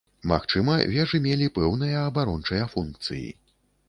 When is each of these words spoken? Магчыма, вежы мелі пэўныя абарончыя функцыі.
Магчыма, 0.29 0.77
вежы 0.93 1.19
мелі 1.25 1.49
пэўныя 1.57 1.99
абарончыя 2.07 2.63
функцыі. 2.73 3.29